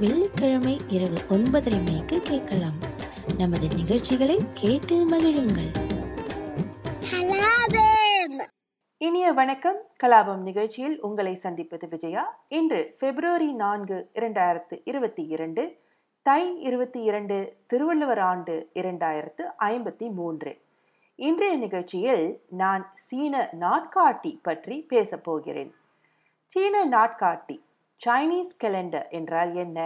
வெள்ளிக்கிழமை 0.00 0.80
இரவு 0.88 1.18
ஒன்பதரை 1.28 1.84
மணிக்கு 1.84 2.20
கேட்கலாம். 2.22 2.78
நமது 3.38 3.68
நிகழ்ச்சிகளை 3.68 4.38
கேட்டு 4.54 5.10
மகிழுங்கள். 5.10 5.70
கலாபம்! 7.10 8.46
இனிய 8.96 9.32
வணக்கம். 9.32 9.76
கலாபம் 10.04 10.36
நிகழ்ச்சியில் 10.36 11.00
உங்களை 11.00 11.34
சந்திப்பது 11.34 11.88
விஜயா. 11.88 12.40
இன்று 12.48 12.96
பிப்ரவரி 12.98 13.52
நான்கு 13.52 14.10
இரண்டாயிரத்து 14.14 14.80
இருபத்தி 14.84 15.26
இரண்டு 15.26 15.78
தை 16.22 16.60
இருபத்தி 16.60 17.02
இரண்டு 17.02 17.56
திருவள்ளுவர் 17.66 18.18
ஆண்டு 18.18 18.70
இரண்டாயிரத்து 18.74 19.42
ஐம்பத்தி 19.58 20.12
மூன்று. 20.12 20.60
இன்றைய 21.16 21.56
நிகழ்ச்சியில் 21.56 22.42
நான் 22.48 22.92
சீன 22.94 23.48
நாட்காட்டி 23.60 24.38
பற்றி 24.42 24.82
பேசப் 24.82 25.24
போகிறேன். 25.24 25.74
சீன 26.46 26.86
நாட்காட்டி 26.86 27.66
சைனீஸ் 28.00 28.58
கெலண்டர் 28.62 29.06
என்றால் 29.18 29.52
என்ன? 29.62 29.78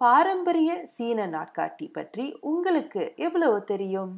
பாரம்பரிய 0.00 0.70
சீன 0.94 1.26
நாட்காட்டி 1.34 1.86
பற்றி 1.96 2.26
உங்களுக்கு 2.50 3.02
எவ்வளவு 3.26 3.58
தெரியும்? 3.70 4.12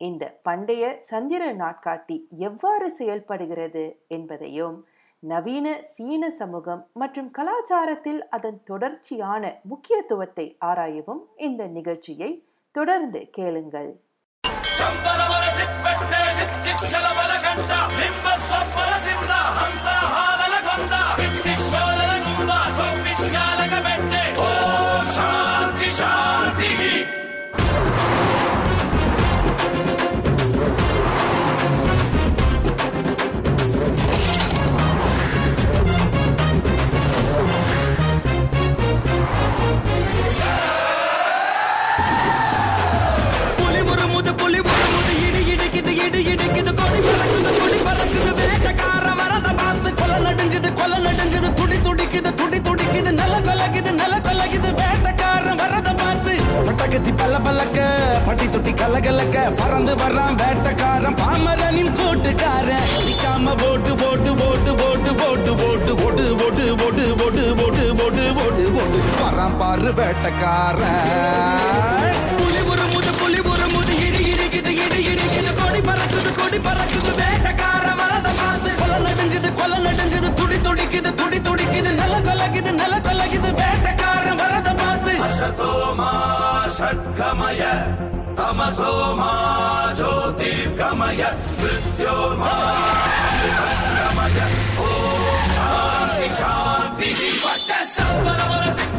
இந்த 0.00 0.24
பண்டைய 0.46 0.84
சந்திர 1.08 1.42
நாட்காட்டி 1.62 2.16
எவ்வாறு 2.48 2.88
செயல்படுகிறது 2.98 3.84
என்பதையும் 4.16 4.76
நவீன 5.22 5.66
சீன 5.94 6.30
சமூகம் 6.40 6.82
மற்றும் 7.02 7.30
கலாச்சாரத்தில் 7.38 8.20
அதன் 8.38 8.60
தொடர்ச்சியான 8.70 9.52
முக்கியத்துவத்தை 9.72 10.46
ஆராயவும் 10.70 11.22
இந்த 11.48 11.64
நிகழ்ச்சியை 11.76 12.30
தொடர்ந்து 12.74 13.22
கேளுங்கள். 13.38 13.90
பாரு 69.76 69.90
வேட்டக்காரன். 69.98 71.08
புலி 72.38 72.60
முறுமுது 72.68 73.10
புலி 73.20 73.40
முறுமுது 73.46 73.94
இடி 74.04 74.20
இடிக்குது 74.32 74.70
இடி 74.84 75.00
இடிக்குது. 75.10 75.50
கொடி 75.58 75.80
பறக்குது 75.88 76.30
கொடி 76.38 76.58
பறக்குது 76.66 77.10
வேட்டக்கார 77.20 77.84
வரத 78.00 78.28
பார்த்து. 78.38 78.70
கொலை 78.80 78.98
நடுங்குது 79.06 79.50
கொலை 79.58 79.78
நடுங்குது 79.86 80.28
துடி 80.38 80.58
துடிக்குது 80.66 81.10
துடி 81.20 81.40
துடிக்குது 81.48 81.92
நில 82.00 82.14
கொலகுது 82.28 82.72
நில 82.80 82.94
கொலகுது 83.08 83.50
வேட்டக்கார 83.60 84.26
வரத 84.40 84.68
பார்த்து. 84.82 85.12
அசதோமா 85.28 86.10
ஷட்கமய 86.78 87.62
தமசோமா 88.40 89.30
ஜோதிர்கமய 90.00 91.20
மிருத்யோர்மா 91.60 92.54
அமிர்தங்கமய 93.26 94.38
ஓம் 94.86 95.48
சாந்தி 95.58 96.28
சாந்தி 96.40 97.10
வட்ட 97.44 97.70
சம்பரவர 97.96 98.64
சிப்பட்டே 98.78 98.95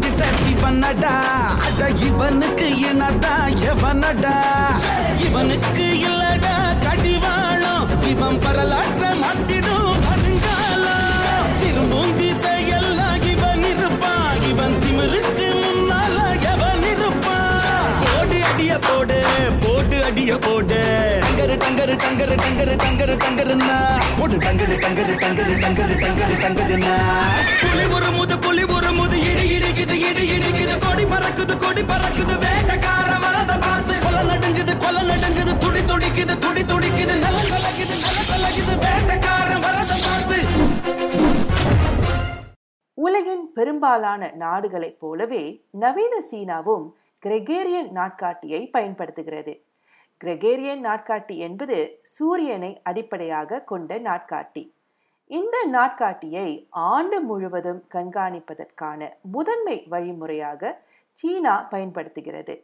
பிறந்திட்ட 0.00 0.26
சிவனடா 0.42 1.14
அட 1.66 1.80
இவனுக்கு 2.08 2.66
என்னடா 2.90 3.32
எவனடா? 3.70 4.34
இவனுக்கு 5.26 5.86
இல்லடா 6.08 6.54
கடிவாளம். 6.84 7.88
இவன் 8.12 8.38
வரலாற்ற 8.44 9.02
மாத்திடும் 9.22 9.90
வருங்காலம். 10.06 11.50
திரும்பும் 11.62 12.14
திசையெல்லாம் 12.20 13.20
இவன் 13.32 13.64
இருப்பான். 13.72 14.40
இவன் 14.50 14.76
திமிருக்கு 14.84 15.48
முன்னால 15.64 16.18
எவன் 16.52 16.84
இருப்பான்? 16.92 18.00
போடு 18.04 18.38
அடிய 18.50 18.78
போடு 18.88 19.18
போடு 19.66 19.98
அடிய 20.08 20.38
போடு. 20.46 20.80
டங்கரு 21.26 21.56
டங்கரு 21.64 21.96
டங்கரு 22.04 22.36
டங்கரு 22.44 22.76
டங்கரு 22.84 23.16
டங்கருன்னா. 23.24 23.78
போடு 24.20 24.38
டங்கரு 24.46 24.76
டங்கரு 24.86 25.14
டங்கரு 25.24 25.54
டங்கரு 25.64 25.96
டங்கரு 26.04 26.36
டங்கருன்னா. 26.46 26.96
புலி 27.62 27.86
ஒரு 27.96 28.10
முது 28.18 28.36
புலி 28.44 28.64
ஒரு 29.00 29.16
இடி 29.28 29.44
இடிக்குது 29.56 29.96
இடி 30.08 30.24
இடிக்குது. 30.36 30.74
கொடி 30.84 31.04
பறக்குது 31.12 31.54
கொடி 31.64 31.82
பறக்குது. 31.90 32.34
வேட்டக்கார 32.44 33.10
வரத 33.24 33.52
பார்த்து 33.66 33.94
கொலை 34.04 34.22
நடுங்குது 34.30 34.74
கொலை 34.84 35.02
நடுங்குது. 35.08 35.52
துடி 35.62 35.82
துடிக்குது 35.90 36.34
துடி 36.44 36.62
துடிக்குது. 36.72 37.14
நல்ல 37.24 37.40
கலக்குது 37.52 37.94
நல்ல 38.04 38.20
கலக்குது. 38.32 38.74
வேட்டக்கார 38.84 39.50
வரத 39.66 39.92
பார்த்து. 40.04 40.38
உலகின் 42.94 43.44
பெரும்பாலான 43.52 44.32
நாடுகளைப் 44.34 45.00
போலவே 45.00 45.44
நவீன 45.70 46.14
சீனாவும் 46.30 46.86
கிரெகேரியன் 47.26 47.90
நாட்காட்டியை 47.94 48.70
பயன்படுத்துகிறது. 48.70 49.52
கிரெகேரியன் 50.24 50.82
நாட்காட்டி 50.88 51.36
என்பது 51.46 51.76
சூரியனை 52.02 52.80
அடிப்படையாக 52.82 53.60
கொண்ட 53.60 53.98
நாட்காட்டி. 53.98 54.64
இந்த 55.30 55.56
நாட்காட்டியை 55.72 56.68
ஆண்டு 56.70 57.20
முழுவதும் 57.20 57.82
கண்காணிப்பதற்கான 57.94 59.10
முதன்மை 59.20 59.86
வழிமுறையாக 59.88 60.82
சீனா 61.18 61.54
பயன்படுத்துகிறது. 61.72 62.54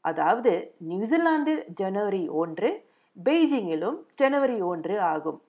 அதாவது 0.00 0.74
நியூசிலாந்தில் 0.78 1.62
ஜனவரி 1.74 2.28
ஒன்று 2.42 2.70
பெய்ஜிங்கிலும் 3.24 3.98
ஜனவரி 4.14 4.60
ஒன்று 4.72 5.00
ஆகும். 5.00 5.40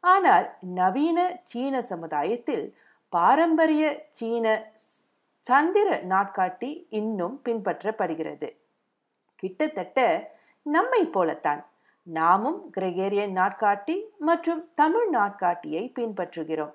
ஆனால் 0.00 0.46
நவீன 0.60 1.18
சீன 1.44 1.82
சமுதாயத்தில் 1.82 2.64
பாரம்பரிய 3.08 3.84
சீன 4.08 4.72
சந்திர 5.40 5.88
நாட்காட்டி 6.08 6.70
இன்னும் 6.88 7.40
பின்பற்றப்படுகிறது. 7.44 8.48
கிட்டத்தட்ட 9.42 9.98
நம்மை 10.62 11.06
போலத்தான். 11.06 11.62
நாமும் 12.06 12.58
கிரெகேரியன் 12.76 13.34
நாட்காட்டி 13.40 13.94
மற்றும் 14.18 14.60
தமிழ் 14.74 15.08
நாட்காட்டியை 15.08 15.92
பின்பற்றுகிறோம். 15.98 16.74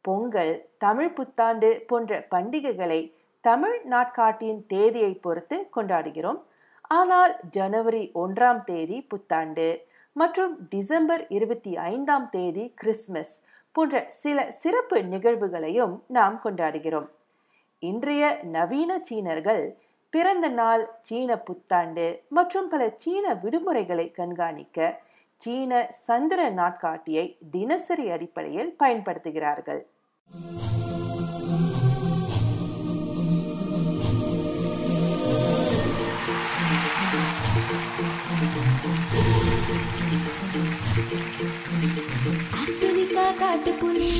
பொங்கல் 0.00 0.68
தமிழ் 0.78 1.12
புத்தாண்டு 1.12 1.70
போன்ற 1.86 2.26
பண்டிகைகளை 2.30 3.00
தமிழ் 3.40 3.78
நாட்காட்டியின் 3.84 4.66
தேதியை 4.66 5.14
பொறுத்து 5.14 5.68
கொண்டாடுகிறோம். 5.76 6.38
ஆனால் 6.80 7.36
ஜனவரி 7.50 8.10
ஒன்றாம் 8.14 8.64
தேதி 8.64 9.00
புத்தாண்டு 9.02 9.68
மற்றும் 10.12 10.52
டிசம்பர் 10.68 11.24
இருபத்தி 11.28 11.76
ஐந்தாம் 11.76 12.28
தேதி 12.28 12.72
கிறிஸ்மஸ் 12.74 13.34
போன்ற 13.72 14.06
சில 14.08 14.50
சிறப்பு 14.50 14.98
நிகழ்வுகளையும் 15.14 15.96
நாம் 16.06 16.40
கொண்டாடுகிறோம். 16.44 17.08
இன்றைய 17.78 18.40
நவீன 18.42 19.00
சீனர்கள் 19.02 19.64
பிறந்த 20.16 20.48
நாள் 20.58 20.82
சீன 21.06 21.30
புத்தாண்டு 21.46 22.04
மற்றும் 22.36 22.68
பல 22.72 22.82
சீன 23.02 23.32
விடுமுறைகளை 23.42 24.04
கண்காணிக்க 24.18 24.78
சீன 25.42 25.80
சந்திர 26.06 26.40
நாட்காட்டியை 26.60 27.24
தினசரி 27.50 28.06
அடிப்படையில் 28.14 28.70
பயன்படுத்துகிறார்கள். 28.82 29.82
காட்டுப்புலி 43.42 44.12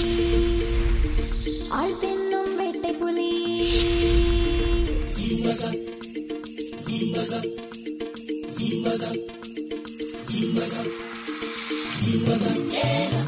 ஆள் 1.81 1.99
தின்னும் 2.03 2.53
வேட்டை 2.61 2.93
புலி. 3.03 3.31
Maza, 7.17 7.41
Maza, 8.85 9.11
Maza, 10.55 10.81
Maza, 12.27 13.26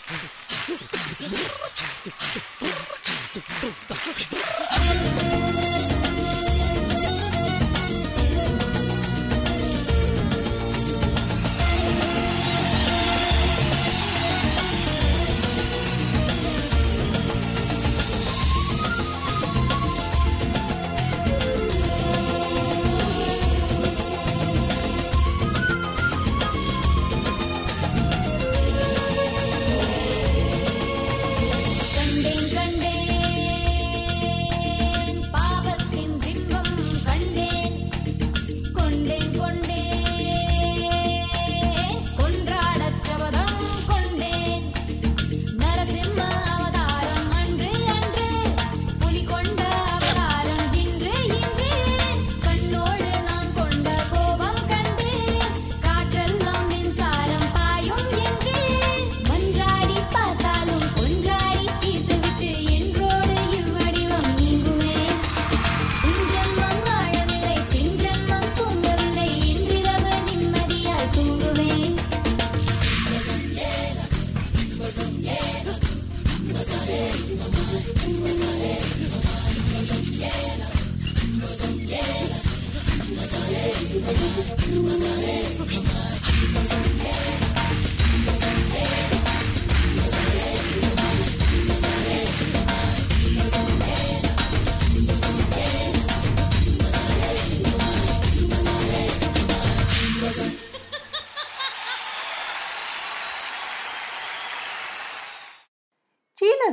Thank 0.00 1.02
you. 5.92 5.97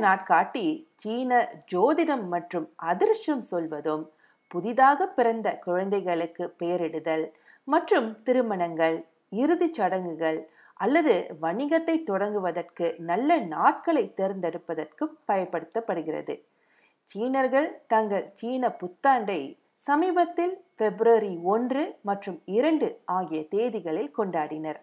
நாட்காட்டி 0.05 0.65
சீன 1.01 1.31
ஜோதிடம் 1.73 2.25
மற்றும் 2.33 2.67
அதிர்ஷ்டம் 2.91 3.43
சொல்வதும் 3.51 4.03
புதிதாக 4.51 5.07
பிறந்த 5.17 5.47
குழந்தைகளுக்கு 5.65 6.45
பெயரிடுதல் 6.59 7.25
மற்றும் 7.67 8.09
திருமணங்கள் 8.23 8.97
இறுதிச் 9.41 9.77
சடங்குகள் 9.77 10.39
அல்லது 10.79 11.13
வணிகத்தை 11.41 11.95
தொடங்குவதற்கு 12.09 12.87
நல்ல 13.09 13.37
நாட்களை 13.53 14.03
தேர்ந்தெடுப்பதற்கு 14.19 15.05
பயன்படுத்தப்படுகிறது. 15.29 16.35
சீனர்கள் 17.09 17.69
தங்கள் 17.93 18.25
சீன 18.39 18.69
புத்தாண்டை 18.81 19.39
சமீபத்தில் 19.87 20.55
பிப்ரவரி 20.79 21.33
ஒன்று 21.53 21.83
மற்றும் 22.09 22.39
இரண்டு 22.57 22.87
ஆகிய 23.17 23.41
தேதிகளில் 23.55 24.11
கொண்டாடினர். 24.17 24.79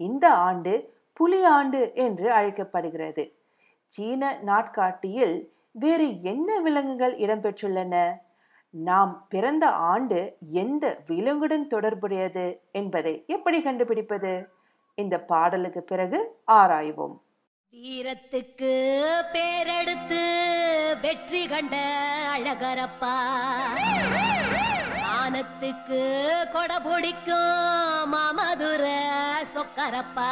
இந்த 0.00 0.24
ஆண்டு 0.48 0.74
புலி 1.16 1.40
ஆண்டு 1.56 1.80
என்று 2.06 2.28
அழைக்கப்படுகிறது. 2.38 3.24
சீன 3.86 4.38
நாட்காட்டியில் 4.46 5.48
வேறு 5.72 6.22
என்ன 6.22 6.60
விலங்குகள் 6.60 7.16
இடம்பெற்றுள்ளன? 7.18 8.12
நாம் 8.70 9.26
பிறந்த 9.28 9.70
ஆண்டு 9.70 10.36
எந்த 10.52 10.98
விலங்குடன் 11.06 11.66
தொடர்புடையது 11.66 12.60
என்பதை 12.72 13.24
எப்படி 13.26 13.62
கண்டுபிடிப்பது? 13.62 14.48
இந்த 14.94 15.18
பாடலுக்கு 15.18 15.82
பிறகு 15.82 16.38
ஆராய்வோம். 16.46 17.16
வீரத்துக்கு 17.72 18.72
பேரெடுத்து 19.32 20.22
வெற்றி 21.00 21.48
கண்ட 21.48 21.76
அழகரப்பா. 22.38 23.14
ஆனத்துக்கு 25.20 26.02
கொடை 26.52 26.76
பிடிக்கும் 26.80 28.14
மாமதுர 28.14 28.84
சொக்கரப்பா. 29.54 30.30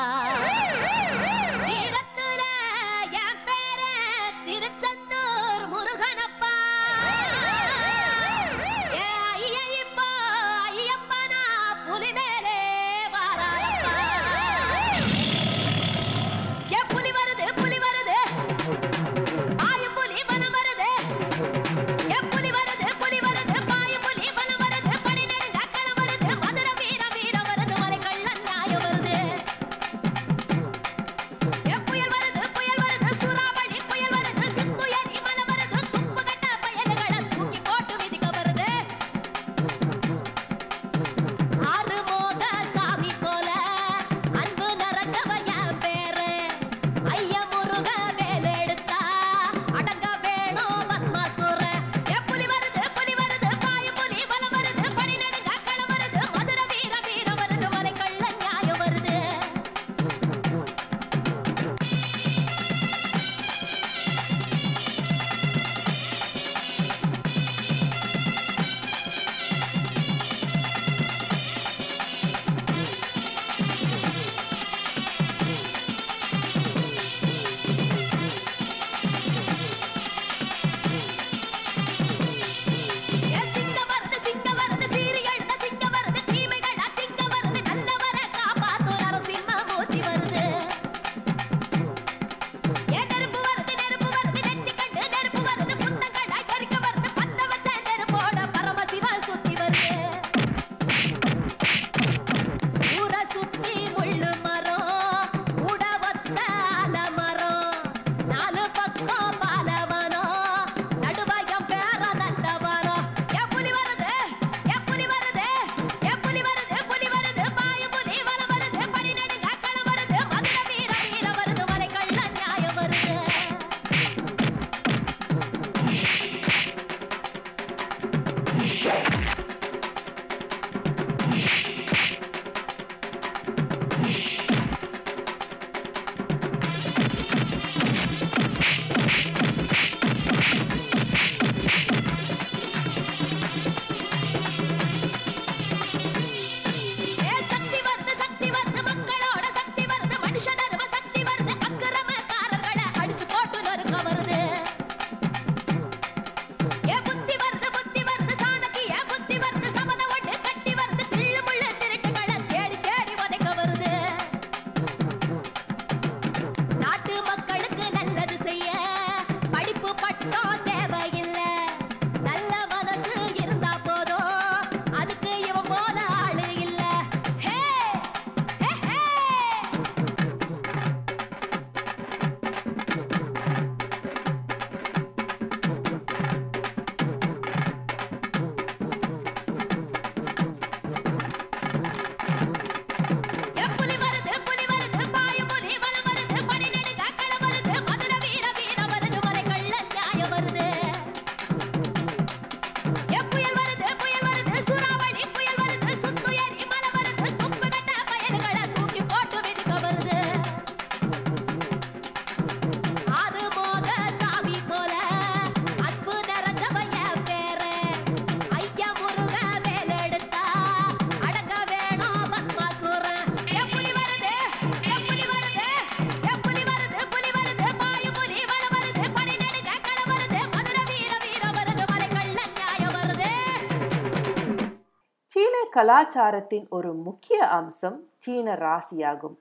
கலாச்சாரத்தின் 235.83 236.67
ஒரு 236.69 236.95
முக்கிய 236.95 237.47
அம்சம் 237.47 237.97
சீன 238.19 238.55
ராசியாகும். 238.55 239.35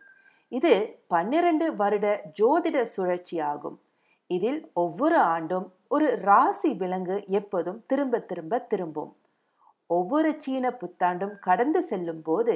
இது 0.47 0.71
பன்னிரண்டு 1.07 1.75
வருட 1.75 2.21
ஜோதிட 2.39 2.85
சுழற்சியாகும். 2.95 3.75
இதில் 4.27 4.69
ஒவ்வொரு 4.73 5.17
ஆண்டும் 5.17 5.73
ஒரு 5.87 6.07
ராசி 6.21 6.73
விலங்கு 6.73 7.23
எப்போதும் 7.27 7.83
திரும்ப 7.85 8.19
திரும்ப 8.19 8.59
திரும்பும். 8.59 9.11
ஒவ்வொரு 9.85 10.35
சீன 10.37 10.69
புத்தாண்டும் 10.69 11.35
கடந்து 11.39 11.81
செல்லும் 11.81 12.23
போது 12.23 12.55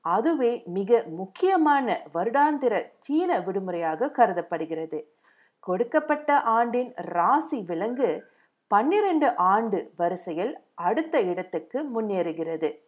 அதுவே 0.00 0.62
மிக 0.66 1.02
முக்கியமான 1.20 1.98
வருடாந்திர 2.14 2.74
சீன 2.98 3.40
விடுமுறையாக 3.40 4.10
கருதப்படுகிறது. 4.10 5.02
கொடுக்கப்பட்ட 5.60 6.40
ஆண்டின் 6.40 6.92
ராசி 6.94 7.60
விலங்கு 7.62 8.10
பன்னிரண்டு 8.66 9.36
ஆண்டு 9.36 9.92
வரிசையில் 9.96 10.58
அடுத்த 10.74 11.20
இடத்துக்கு 11.20 11.78
முன்னேறுகிறது. 11.94 12.84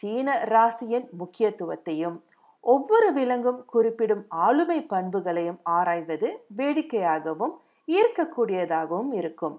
சீன 0.00 0.28
ராசியின் 0.52 1.06
முக்கியத்துவத்தையும் 1.20 2.18
ஒவ்வொரு 2.64 3.08
விலங்கும் 3.12 3.60
குறிப்பிடும் 3.64 4.22
ஆளுமை 4.44 4.78
பண்புகளையும் 4.92 5.58
ஆராய்வது 5.76 6.28
வேடிக்கையாகவும் 6.58 7.54
ஈர்க்கக்கூடியதாகவும் 7.88 9.10
இருக்கும். 9.12 9.56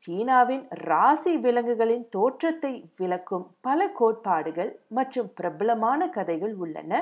சீனாவின் 0.00 0.62
ராசி 0.88 1.32
விலங்குகளின் 1.36 2.04
தோற்றத்தை 2.08 2.72
விளக்கும் 2.96 3.46
பல 3.60 3.88
கோட்பாடுகள் 3.98 4.70
மற்றும் 4.88 5.28
பிரபலமான 5.34 6.08
கதைகள் 6.16 6.54
உள்ளன. 6.54 6.92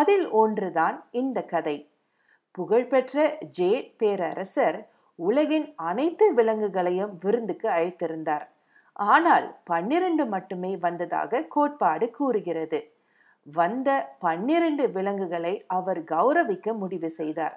அதில் 0.00 0.26
ஒன்றுதான் 0.42 0.96
இந்த 1.10 1.38
கதை. 1.52 1.76
புகழ்பெற்ற 2.54 3.24
ஜே 3.58 3.70
பேரரசர் 3.96 4.78
உலகின் 5.18 5.68
அனைத்து 5.90 6.26
விலங்குகளையும் 6.34 7.12
விருந்துக்கு 7.20 7.68
அழைத்திருந்தார். 7.68 8.46
ஆனால் 8.96 9.46
பன்னிரண்டு 9.64 10.24
மட்டுமே 10.26 10.72
வந்ததாக 10.76 11.46
கோட்பாடு 11.54 12.06
கூறுகிறது. 12.10 12.80
வந்த 13.46 13.88
பன்னிரண்டு 14.18 14.84
விலங்குகளை 14.92 15.54
அவர் 15.66 16.00
கௌரவிக்க 16.04 16.76
முடிவு 16.82 17.08
செய்தார். 17.10 17.56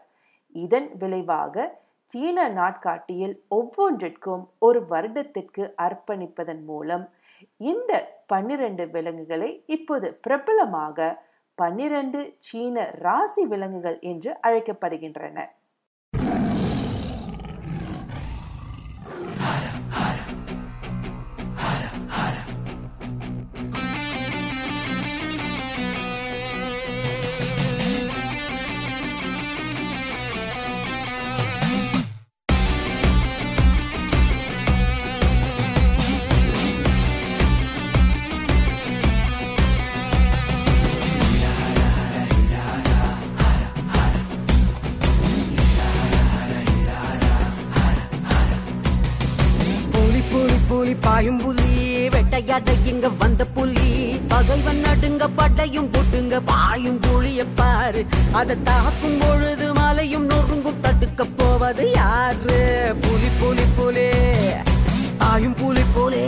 இதன் 0.56 0.90
விளைவாக 0.98 1.66
சீன 2.10 2.48
நாட்காட்டியில் 2.50 3.36
ஒவ்வொன்றிற்கும் 3.50 4.44
ஒரு 4.60 4.80
வருடத்திற்கு 4.86 5.64
அர்ப்பணிப்பதன் 5.86 6.64
மூலம் 6.66 7.06
இந்த 7.62 7.92
பன்னிரண்டு 8.26 8.86
விலங்குகளை 8.90 9.50
இப்போது 9.66 10.08
பிரபலமாக 10.26 11.08
பன்னிரண்டு 11.58 12.20
சீன 12.38 12.86
ராசி 13.00 13.44
விலங்குகள் 13.46 14.00
என்று 14.00 14.32
அழைக்கப்படுகின்றன. 14.48 15.38
புலி 51.28 51.36
பாயும் 51.36 51.58
புலி 51.58 52.10
வெட்டையாட 52.10 52.70
இங்க 52.86 53.08
வந்த 53.20 53.46
புலி. 53.46 53.88
பகைவன் 54.28 54.80
நடுங்க 54.80 55.24
படையும் 55.36 55.90
புட்டுங்க 55.92 56.40
பாயும் 56.46 57.00
புளிய 57.00 57.44
பாரு. 57.56 58.02
அதை 58.32 58.56
தாக்கும் 58.64 59.18
பொழுது 59.20 59.74
மலையும் 59.74 60.30
நொறுங்கும் 60.30 60.80
தடுக்க 60.82 61.26
போவது 61.38 61.86
யாரு? 61.92 62.60
புலி 63.02 63.30
புலி 63.40 63.66
புலி 63.78 64.08
பாயும் 65.18 65.56
புலி 65.56 65.84
புலி. 65.96 66.24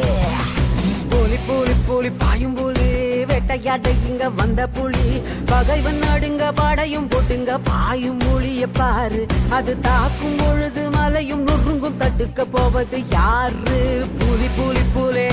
புலி 1.10 1.38
புலி 1.48 1.76
புலி 1.88 2.10
பாயும் 2.18 2.54
புலி 2.54 2.90
வேட்டையாட 3.26 3.88
இங்க 4.10 4.30
வந்த 4.30 4.68
புலி. 4.68 5.22
பகைவன் 5.46 6.00
நடுங்க 6.00 6.52
படையும் 6.56 7.08
போட்டுங்க 7.10 7.60
பாயும் 7.64 8.20
மொழிய 8.20 8.68
பாரு. 8.74 9.26
அது 9.50 9.80
தாக்கும் 9.80 10.36
பொழுது 10.36 10.79
தலையும் 11.12 11.44
நொறுங்கும் 11.48 11.98
தட்டுக்க 11.98 12.44
போவது 12.52 13.04
யாரு? 13.12 13.80
புலி 14.20 14.48
புலி 14.58 14.84
புலே. 14.94 15.30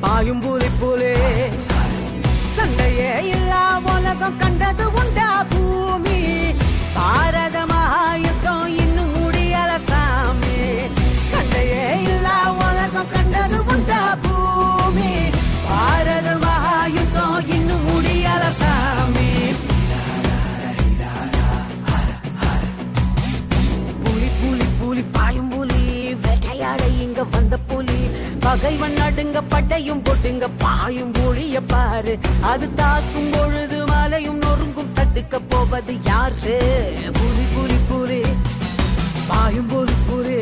பாயும் 0.00 0.40
புலி 0.40 0.68
புலே. 0.80 1.12
சண்டையே 2.56 3.08
இல்லா 3.28 3.62
உலகம் 3.84 4.36
கண்டது 4.36 4.92
உண்டா 4.92 5.46
பூமி? 5.50 6.18
பாரத 6.94 7.66
மகாயுத்தம் 7.66 8.66
இன்னும் 8.76 9.14
முடியல 9.16 9.72
சாமி. 9.88 10.58
சண்டையே 11.30 11.84
இல்லா 12.02 12.36
உலகம் 12.58 13.10
கண்டது 13.14 13.64
உண்டா 13.64 14.02
பகைவன் 29.36 29.52
பட்டையும் 29.54 30.02
போட்டுங்க 30.02 30.46
பாயும் 30.58 31.14
ஒழிய 31.26 31.60
பாரு. 31.60 32.18
அது 32.40 32.74
தாக்கும் 32.74 33.30
பொழுது 33.30 33.86
மலையும் 33.86 34.40
நொறுங்கும் 34.40 34.92
தட்டுக்க 34.94 35.40
போவது 35.48 35.94
யாரு 36.04 36.56
புரி 37.18 37.44
புரி 37.54 37.78
புரி 37.88 38.20
பாயும் 39.28 39.68
புலி. 40.08 40.38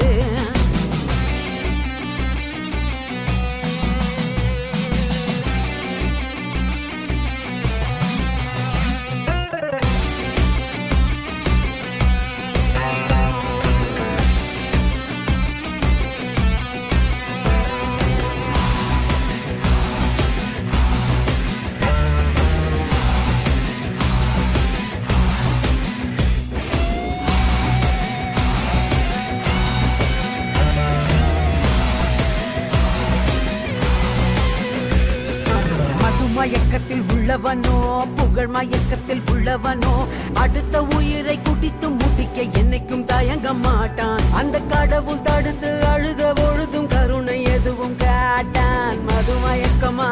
மயக்கத்தில் 36.45 37.05
உள்ளவனோ 37.15 37.77
புகழ் 38.17 38.47
மயக்கத்தில் 38.47 39.23
உள்ளவனோ 39.33 39.93
அடுத்த 40.35 40.83
உயிரை 40.97 41.37
குடித்து 41.43 41.91
முடிக்க 41.91 42.43
என்னைக்கும் 42.61 43.05
தயங்க 43.05 43.53
மாட்டான். 43.53 44.21
அந்த 44.33 44.61
கடவுள் 44.73 45.23
தடுத்து 45.23 45.71
அழுத 45.87 46.33
பொழுதும் 46.33 46.87
கருணை 46.87 47.43
எதுவும் 47.43 47.97
காட்டான். 47.97 49.01
மது 49.05 49.37
மயக்கமா? 49.45 50.11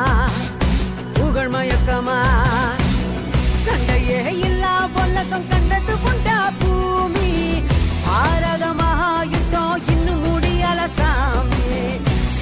புகழ் 1.13 1.53
மயக்கமா? 1.55 2.19
சண்டையே 3.67 4.23
இல்லா 4.49 4.75
உலகம் 5.03 5.49
கண்டது 5.49 5.97
உண்டா 6.11 6.39
பூமி. 6.59 7.31
பாரத 8.07 8.67
மகாயுத்தம் 8.81 9.77
இன்னும் 9.87 10.25
முடியல 10.25 10.81
சாமி. 10.97 11.69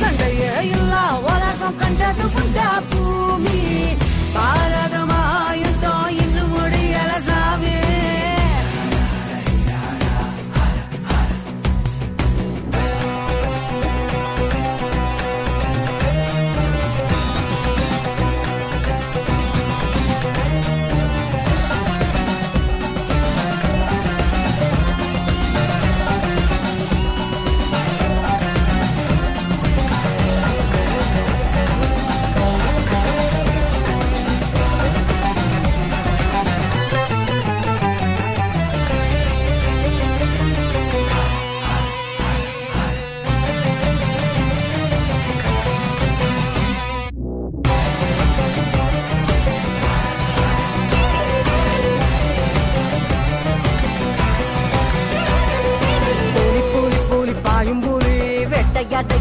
சண்டையே 0.01 0.55
இல்லா 0.77 1.05
உலகம் 1.33 1.79
கண்டது 1.79 2.27
உண்டா 2.43 2.71
பூமி. 2.91 3.30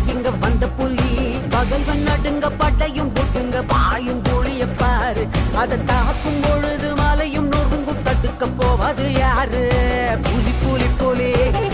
இங்க 0.09 0.29
வந்த 0.29 0.67
புலி 0.67 1.09
பகல்வன் 1.49 2.03
நடுங்க 2.03 2.49
பட்டையும் 2.59 3.11
போட்டுங்க 3.15 3.57
பாயும் 3.67 4.21
புளிய 4.21 4.65
பாரு. 4.77 5.23
அதை 5.55 5.77
தாக்கும் 5.85 6.39
பொழுது 6.41 6.95
மலையும் 6.95 7.49
நொறுங்கும் 7.51 8.03
தடுக்க 8.03 8.47
போவாது 8.59 9.11
யாரு? 9.17 9.63
புலி 10.23 10.53
புலி 10.63 10.87
புலி 10.99 11.31
புலி 11.31 11.31
புலி. 11.51 11.68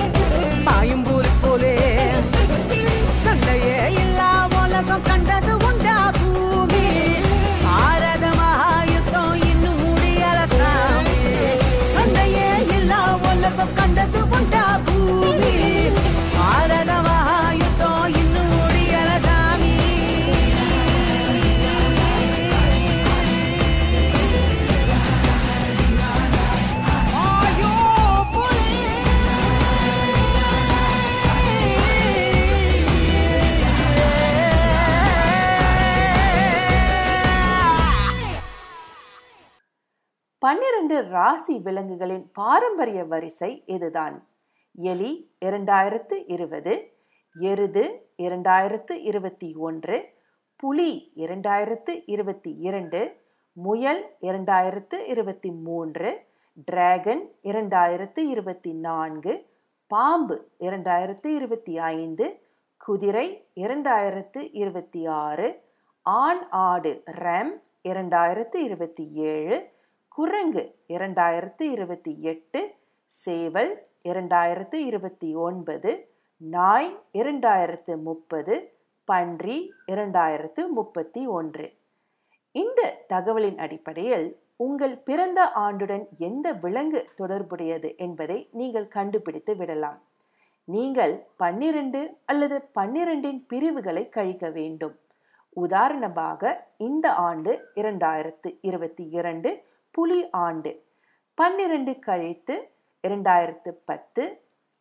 பன்னிரண்டு 40.45 40.95
ராசி 41.09 41.53
விலங்குகளின் 41.57 42.25
பாரம்பரிய 42.31 43.03
வரிசை 43.03 43.49
இதுதான். 43.65 44.15
எலி 44.75 45.11
இரண்டாயிரத்து 45.41 46.15
இருபது 46.25 46.73
எருது 47.35 47.83
இரண்டாயிரத்து 48.19 48.93
இருபத்தி 49.03 49.49
ஒன்று 49.57 49.97
புலி 50.55 50.91
இரண்டாயிரத்து 51.15 51.93
இருபத்தி 52.05 52.51
இரண்டு 52.59 53.01
முயல் 53.57 54.01
இரண்டாயிரத்து 54.21 54.97
இருபத்தி 55.07 55.51
மூன்று 55.51 56.11
டிராகன் 56.67 57.23
இரண்டாயிரத்து 57.43 58.23
இருபத்தி 58.27 58.73
நான்கு 58.79 59.33
பாம்பு 59.91 60.37
இரண்டாயிரத்து 60.59 61.29
இருபத்தி 61.29 61.75
ஐந்து 61.91 62.27
குதிரை 62.81 63.27
இரண்டாயிரத்து 63.55 64.41
இருபத்தி 64.53 65.07
ஆறு 65.07 65.47
ஆண் 66.05 66.43
ஆடு 66.49 67.03
ரெம் 67.19 67.53
இரண்டாயிரத்து 67.83 68.59
இருபத்தி 68.59 69.05
ஏழு 69.13 69.57
குரங்கு 70.17 70.75
இரண்டாயிரத்து 70.87 71.61
இருபத்தி 71.61 72.21
எட்டு 72.21 72.75
சேவல் 73.07 73.87
இரண்டாயிரத்து 74.03 74.73
இருபத்தி 74.73 75.35
ஒன்பது 75.35 76.09
நாய் 76.37 76.99
இரண்டாயிரத்து 77.13 78.01
முப்பது 78.01 78.73
பன்றி 79.05 79.73
இரண்டாயிரத்து 79.87 80.67
முப்பத்தி 80.67 81.27
ஒன்று. 81.27 81.73
இந்த 82.51 83.05
தகவலின் 83.13 83.57
அடிப்படையில் 83.57 84.39
உங்கள் 84.55 84.95
பிறந்த 84.97 85.51
ஆண்டுடன் 85.55 86.07
எந்த 86.17 86.53
விலங்கு 86.53 87.09
தொடர்புடையது 87.15 87.95
என்பதை 87.97 88.49
நீங்கள் 88.51 88.87
கண்டுபிடித்து 88.87 89.55
விடலாம். 89.55 90.01
நீங்கள் 90.63 91.25
பன்னிரண்டு 91.37 92.17
அல்லது 92.25 92.69
பன்னிரண்டின் 92.73 93.45
பிரிவுகளை 93.47 94.09
கழிக்க 94.09 94.49
வேண்டும். 94.49 94.99
உதாரணமாக 95.49 96.69
இந்த 96.77 97.13
ஆண்டு 97.13 97.69
இரண்டாயிரத்து 97.75 98.57
இருபத்தி 98.61 99.09
இரண்டு 99.09 99.73
புலி 99.95 100.19
ஆண்டு. 100.45 100.71
பன்னிரண்டு 101.37 101.93
கழித்து 101.99 102.55
இரண்டாயிரத்து 103.03 103.71
பத்து 103.89 104.23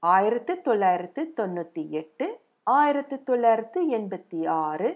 ஆயிரத்து 0.02 0.52
தொள்ளாயிரத்து 0.60 1.22
தொண்ணூற்றி 1.38 1.82
எட்டு 2.00 2.26
ஆயிரத்து 2.66 3.16
தொள்ளாயிரத்து 3.22 3.80
எண்பத்தி 3.96 4.40
ஆறு 4.66 4.88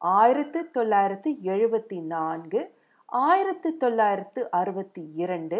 ஆயிரத்து 0.00 0.60
தொள்ளாயிரத்து 0.70 1.30
எழுபத்தி 1.52 1.98
நான்கு 2.06 2.60
ஆயிரத்து 3.06 3.70
தொள்ளாயிரத்து 3.76 4.40
அறுபத்தி 4.50 5.02
இரண்டு 5.14 5.58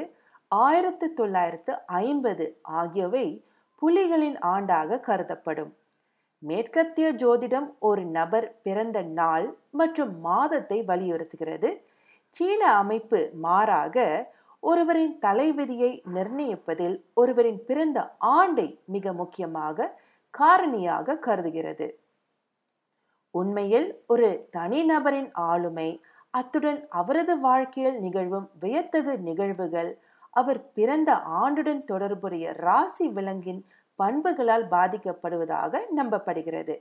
ஆயிரத்து 0.50 1.06
தொள்ளாயிரத்து 1.12 1.72
ஐம்பது 1.86 2.46
ஆகியவை 2.62 3.26
புலிகளின் 3.82 4.38
ஆண்டாக 4.54 5.00
கருதப்படும். 5.00 5.72
மேற்கத்திய 6.42 7.08
ஜோதிடம் 7.22 7.68
ஒரு 7.78 8.04
நபர் 8.18 8.46
பிறந்த 8.62 8.98
நாள் 9.20 9.46
மற்றும் 9.70 10.12
மாதத்தை 10.20 10.78
வலியுறுத்துகிறது. 10.82 11.70
சீன 12.36 12.62
அமைப்பு 12.82 13.20
மாறாக 13.44 13.96
ஒருவரின் 14.62 15.14
தலைவிதியை 15.18 15.90
நிர்ணயிப்பதில் 16.14 16.96
ஒருவரின் 17.14 17.60
பிறந்த 17.68 17.98
ஆண்டை 18.36 18.68
மிக 18.94 19.12
முக்கியமாக 19.12 19.88
காரணியாக 20.34 21.18
கருதுகிறது. 21.26 21.88
உண்மையில் 23.34 23.88
ஒரு 24.06 24.28
தனிநபரின் 24.56 25.30
ஆளுமை 25.50 25.88
அத்துடன் 26.30 26.80
அவரது 27.00 27.34
வாழ்க்கையில் 27.40 27.98
நிகழ்வும் 27.98 28.48
வியத்தகு 28.62 29.12
நிகழ்வுகள் 29.28 29.90
அவர் 30.40 30.60
பிறந்த 30.76 31.10
ஆண்டுடன் 31.42 31.82
தொடர்புடைய 31.84 32.54
ராசி 32.66 33.06
விலங்கின் 33.16 33.62
பண்புகளால் 33.98 34.66
பாதிக்கப்படுவதாக 34.74 35.82
நம்பப்படுகிறது. 35.98 36.74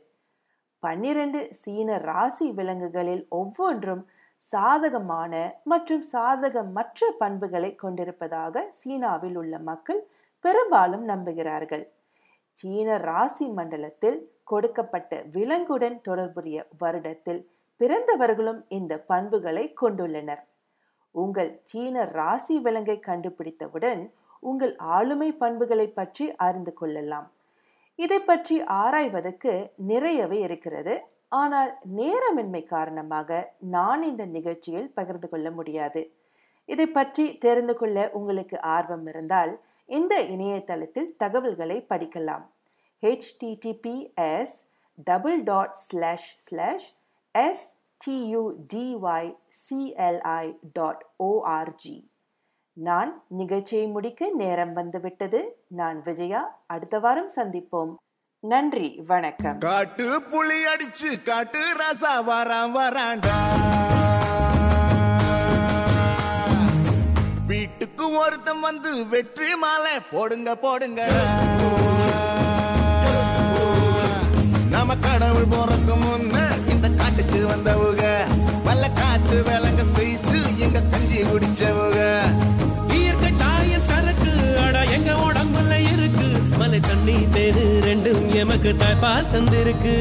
பன்னிரண்டு 0.84 1.42
சீன 1.62 1.98
ராசி 2.10 2.48
விலங்குகளில் 2.52 3.24
ஒவ்வொன்றும் 3.40 4.04
சாதகமான 4.52 5.34
மற்றும் 5.72 6.04
சாதகமற்ற 6.14 7.10
பண்புகளை 7.22 7.72
கொண்டிருப்பதாக 7.76 8.66
சீனாவில் 8.80 9.38
உள்ள 9.42 9.54
மக்கள் 9.70 10.02
பெரும்பாலும் 10.46 11.06
நம்புகிறார்கள். 11.12 11.86
சீன 12.58 12.98
ராசி 13.08 13.46
மண்டலத்தில் 13.58 14.18
கொடுக்கப்பட்ட 14.52 15.22
விலங்குடன் 15.36 15.98
தொடர்புடைய 16.08 16.58
வருடத்தில் 16.82 17.42
பிறந்தவர்களும் 17.82 18.62
இந்த 18.78 18.94
பண்புகளை 19.12 19.64
கொண்டுள்ளனர். 19.82 20.44
உங்கள் 21.16 21.52
சீன 21.70 22.06
ராசி 22.18 22.56
விலங்கை 22.66 22.98
கண்டுபிடித்தவுடன் 23.10 24.04
உங்கள் 24.44 24.74
ஆளுமை 24.96 25.30
பண்புகளை 25.42 25.88
பற்றி 26.00 26.26
அறிந்து 26.46 26.74
கொள்ளலாம். 26.74 27.28
இதை 28.00 28.20
பற்றி 28.20 28.56
ஆராய்வதற்கு 28.82 29.52
நிறையவே 29.92 30.38
இருக்கிறது. 30.48 30.94
ஆனால் 31.42 31.72
நேரமின்மை 32.00 32.62
காரணமாக 32.74 33.30
நான் 33.76 34.02
இந்த 34.10 34.24
நிகழ்ச்சியில் 34.36 34.90
பகிர்ந்து 34.98 35.28
கொள்ள 35.30 35.48
முடியாது. 35.60 36.02
இதை 36.70 36.88
பற்றி 36.98 37.26
தெரிந்து 37.46 37.76
கொள்ள 37.80 37.98
உங்களுக்கு 38.20 38.58
ஆர்வம் 38.76 39.08
இருந்தால் 39.12 39.54
இந்த 39.90 40.14
இணையதளத்தில் 40.34 41.10
தகவல்களை 41.24 41.78
படிக்கலாம். 41.92 42.46
HTTPS 43.04 44.56
double 45.10 45.40
dot 45.50 45.76
slash 45.86 46.30
slash 46.48 46.88
S 47.46 47.66
TUDYCLI 48.02 50.46
dot 50.78 51.04
ORG 51.30 51.98
நான் 52.78 53.12
நிகழ்ச்சியை 53.40 53.88
முடிக்க 53.96 54.22
நேரம் 54.42 54.74
வந்துவிட்டது. 54.80 55.40
நான் 55.80 55.98
விஜயா 56.08 56.42
அடுத்த 56.74 56.96
வாரம் 57.06 57.32
சந்திப்போம். 57.36 57.92
நன்றி 58.44 58.88
வணக்கம். 59.08 59.58
காட்டு 59.66 60.08
புலி 60.32 60.58
அடிச்சு 60.72 61.10
காட்டு 61.28 61.62
ரசா 61.80 62.14
வரான் 62.30 62.74
வராண்டா 62.76 63.38
வீட்டுக்கு 67.50 68.06
ஒருத்தன் 68.22 68.62
வந்து 68.62 68.92
வெற்றி 69.14 69.50
மாலை 69.64 69.96
போடுங்க 70.12 70.50
போடுங்க 70.64 71.02
நம்ம 74.74 74.96
கடவுள் 75.02 75.50
போறதுக்கு 75.54 75.96
முன்ன 76.04 76.38
இந்த 76.74 76.88
காட்டுக்கு 77.00 77.42
வந்தவுக 77.52 78.02
வல்ல 78.68 78.86
காட்டு 79.02 79.38
விளங்க 79.50 79.84
செய்து 79.96 80.38
எங்க 80.66 80.82
கஞ்சி 80.92 81.22
குடிச்சவுக 81.26 81.93
எமக்கு 88.44 88.76
தாய்ப்பால் 88.80 89.30
தந்திருக்கு. 89.34 89.96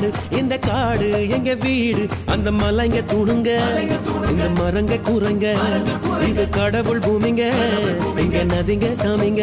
காடு 0.00 0.36
இந்த 0.40 0.54
காடு 0.66 1.08
எங்க 1.36 1.50
வீடு. 1.62 2.02
அந்த 2.32 2.48
மலைங்க 2.60 2.98
தூணுங்க 3.10 3.50
இந்த 4.30 4.44
மரங்க 4.58 4.94
கூறங்க 5.08 5.46
இது 6.28 6.44
கடவுள் 6.56 7.02
பூமிங்க 7.06 7.42
இங்க 8.22 8.38
நதிங்க 8.52 8.86
சாமிங்க. 9.02 9.42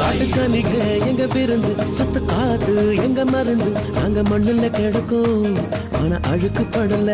காட்டுக்கனிங்க 0.00 0.76
எங்க 1.08 1.24
விருந்து 1.34 1.72
சுத்த 1.98 2.22
காத்து 2.32 2.74
எங்க 3.06 3.24
மருந்து. 3.32 3.70
நாங்க 3.98 4.22
மண்ணுல 4.30 4.70
கிடக்கும் 4.78 5.56
ஆனா 6.00 6.18
அழுக்கு 6.32 6.64
படல. 6.76 7.10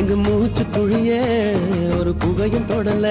எங்க 0.00 0.14
மூச்சு 0.26 0.66
குழிய 0.76 1.12
ஒரு 1.98 2.14
புகையும் 2.24 2.70
தொடல 2.72 3.06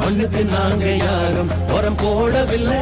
மண்ணுக்கு 0.00 0.44
நாங்க 0.54 0.86
யாரும் 1.04 1.52
உரம் 1.78 2.00
போடவில்லை. 2.04 2.80